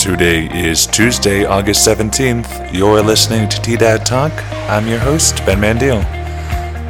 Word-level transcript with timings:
Today 0.00 0.48
is 0.54 0.86
Tuesday, 0.86 1.44
August 1.44 1.86
17th. 1.86 2.72
You're 2.72 3.02
listening 3.02 3.50
to 3.50 3.60
T 3.60 3.76
Dad 3.76 4.06
Talk. 4.06 4.32
I'm 4.70 4.88
your 4.88 4.98
host, 4.98 5.44
Ben 5.44 5.58
Mandiel. 5.60 6.00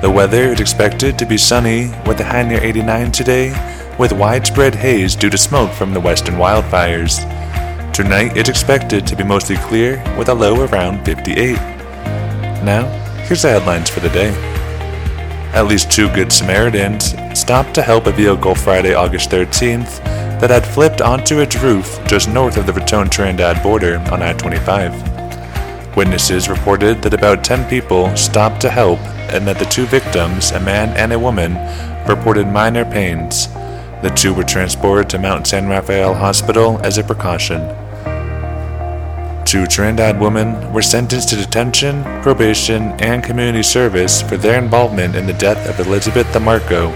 The 0.00 0.10
weather 0.10 0.44
is 0.44 0.60
expected 0.60 1.18
to 1.18 1.26
be 1.26 1.36
sunny 1.36 1.88
with 2.06 2.18
a 2.20 2.24
high 2.24 2.44
near 2.44 2.64
89 2.64 3.12
today, 3.12 3.50
with 3.98 4.14
widespread 4.14 4.74
haze 4.74 5.14
due 5.14 5.28
to 5.28 5.36
smoke 5.36 5.70
from 5.72 5.92
the 5.92 6.00
western 6.00 6.36
wildfires. 6.36 7.20
Tonight 7.92 8.38
it's 8.38 8.48
expected 8.48 9.06
to 9.06 9.16
be 9.16 9.22
mostly 9.22 9.56
clear 9.56 10.02
with 10.16 10.30
a 10.30 10.34
low 10.34 10.64
around 10.64 11.04
58. 11.04 11.56
Now, 12.64 12.86
here's 13.26 13.42
the 13.42 13.50
headlines 13.50 13.90
for 13.90 14.00
the 14.00 14.08
day. 14.08 14.30
At 15.52 15.66
least 15.66 15.92
two 15.92 16.08
Good 16.14 16.32
Samaritans 16.32 17.14
stopped 17.38 17.74
to 17.74 17.82
help 17.82 18.06
a 18.06 18.12
vehicle 18.12 18.54
Friday, 18.54 18.94
August 18.94 19.28
13th 19.28 20.00
that 20.44 20.62
had 20.62 20.74
flipped 20.74 21.00
onto 21.00 21.40
its 21.40 21.56
roof 21.56 21.98
just 22.06 22.28
north 22.28 22.58
of 22.58 22.66
the 22.66 22.72
Raton 22.74 23.08
Trinidad 23.08 23.62
border 23.62 23.96
on 24.12 24.22
I 24.22 24.34
25. 24.34 25.96
Witnesses 25.96 26.50
reported 26.50 27.00
that 27.00 27.14
about 27.14 27.42
10 27.42 27.66
people 27.70 28.14
stopped 28.14 28.60
to 28.60 28.68
help 28.68 28.98
and 29.32 29.48
that 29.48 29.58
the 29.58 29.64
two 29.64 29.86
victims, 29.86 30.50
a 30.50 30.60
man 30.60 30.94
and 30.98 31.14
a 31.14 31.18
woman, 31.18 31.54
reported 32.06 32.46
minor 32.46 32.84
pains. 32.84 33.48
The 34.02 34.12
two 34.14 34.34
were 34.34 34.44
transported 34.44 35.08
to 35.08 35.18
Mount 35.18 35.46
San 35.46 35.66
Rafael 35.66 36.12
Hospital 36.12 36.78
as 36.84 36.98
a 36.98 37.04
precaution. 37.04 37.62
Two 39.46 39.66
Trinidad 39.66 40.20
women 40.20 40.74
were 40.74 40.82
sentenced 40.82 41.30
to 41.30 41.36
detention, 41.36 42.04
probation, 42.20 42.92
and 43.00 43.24
community 43.24 43.62
service 43.62 44.20
for 44.20 44.36
their 44.36 44.62
involvement 44.62 45.16
in 45.16 45.24
the 45.24 45.32
death 45.32 45.66
of 45.70 45.86
Elizabeth 45.86 46.26
DeMarco, 46.34 46.92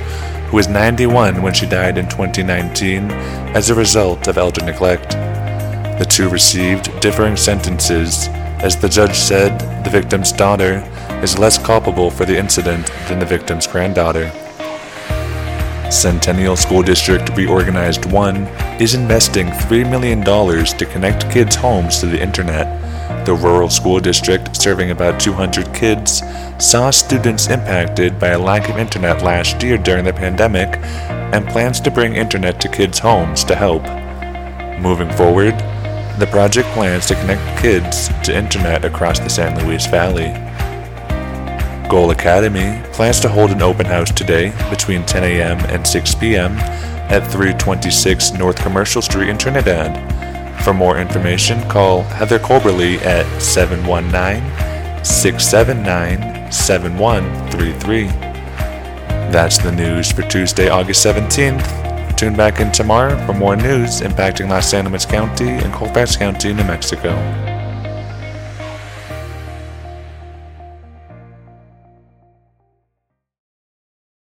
who 0.49 0.57
was 0.57 0.69
91 0.69 1.43
when 1.43 1.53
she 1.53 1.67
died 1.67 1.99
in 1.99 2.09
2019 2.09 3.11
as 3.55 3.69
a 3.69 3.75
result 3.75 4.29
of 4.29 4.39
elder 4.39 4.65
neglect. 4.65 5.11
The 5.99 6.07
two 6.09 6.31
received 6.31 6.99
differing 7.01 7.37
sentences, 7.37 8.29
as 8.63 8.77
the 8.77 8.89
judge 8.89 9.15
said 9.15 9.85
the 9.85 9.91
victim's 9.91 10.33
daughter 10.33 10.83
is 11.23 11.39
less 11.39 11.59
culpable 11.59 12.11
for 12.11 12.25
the 12.25 12.39
incident 12.39 12.87
than 13.09 13.19
the 13.19 13.27
victim's 13.27 13.67
granddaughter. 13.67 14.31
Centennial 15.91 16.57
School 16.57 16.83
District 16.83 17.29
Reorganized 17.37 18.11
1 18.11 18.37
is 18.81 18.95
investing 18.95 19.49
$3 19.49 19.91
million 19.91 20.23
to 20.23 20.87
connect 20.87 21.31
kids' 21.31 21.57
homes 21.57 21.99
to 21.99 22.07
the 22.07 22.21
internet. 22.21 22.88
The 23.25 23.35
rural 23.35 23.71
school 23.71 24.01
district, 24.01 24.57
serving 24.57 24.91
about 24.91 25.21
200 25.21 25.75
kids, 25.75 26.23
saw 26.59 26.91
students 26.91 27.49
impacted 27.49 28.19
by 28.19 28.29
a 28.29 28.39
lack 28.39 28.69
of 28.69 28.79
internet 28.79 29.23
last 29.23 29.63
year 29.63 29.79
during 29.79 30.05
the 30.05 30.13
pandemic 30.13 30.77
and 31.33 31.47
plans 31.49 31.81
to 31.81 31.91
bring 31.91 32.17
internet 32.17 32.61
to 32.61 32.69
kids' 32.69 32.99
homes 32.99 33.45
to 33.45 33.55
help. 33.55 33.83
Moving 34.81 35.11
forward, 35.11 35.55
the 36.19 36.29
project 36.31 36.69
plans 36.69 37.07
to 37.07 37.15
connect 37.15 37.61
kids 37.61 38.09
to 38.25 38.37
internet 38.37 38.85
across 38.85 39.21
the 39.21 39.29
San 39.29 39.59
Luis 39.65 39.87
Valley. 39.87 40.33
Goal 41.89 42.11
Academy 42.11 42.83
plans 42.93 43.21
to 43.21 43.29
hold 43.29 43.51
an 43.51 43.63
open 43.63 43.87
house 43.87 44.11
today 44.11 44.53
between 44.69 45.07
10 45.07 45.25
a.m. 45.25 45.59
and 45.71 45.87
6 45.87 46.15
p.m. 46.17 46.53
at 47.09 47.27
326 47.31 48.33
North 48.33 48.57
Commercial 48.57 49.01
Street 49.01 49.29
in 49.29 49.39
Trinidad. 49.39 49.97
For 50.69 50.75
more 50.75 50.99
information, 50.99 51.67
call 51.71 52.03
Heather 52.03 52.39
Colberly 52.39 52.99
at 52.99 53.25
719 53.41 55.03
679 55.03 56.53
7133. 56.53 58.09
That's 59.33 59.57
the 59.57 59.73
news 59.73 60.13
for 60.13 60.21
Tuesday, 60.25 60.69
August 60.69 61.07
17th. 61.07 62.19
Tune 62.19 62.37
back 62.37 62.61
in 62.61 62.71
tomorrow 62.71 63.17
for 63.25 63.33
more 63.33 63.57
news 63.57 64.03
impacting 64.03 64.51
Las 64.51 64.75
Animas 64.75 65.07
County 65.07 65.49
and 65.49 65.73
Colfax 65.73 66.17
County, 66.19 66.53
New 66.53 66.65
Mexico. 66.65 67.17